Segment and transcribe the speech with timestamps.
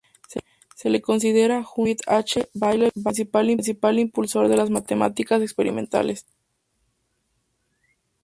[0.75, 1.69] Se le considera, junto
[2.03, 2.49] con David H.
[2.55, 6.25] Bailey, el principal impulsor de las matemática experimentales.